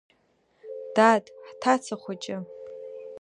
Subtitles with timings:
[0.95, 2.37] Дад, ҳҭаца хәыҷы!